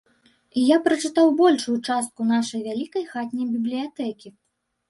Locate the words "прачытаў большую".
0.87-1.75